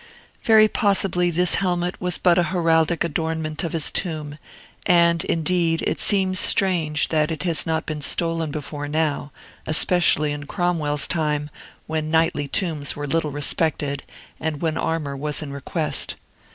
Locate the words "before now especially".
8.49-10.31